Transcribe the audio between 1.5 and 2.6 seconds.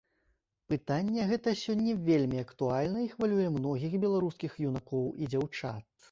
сёння вельмі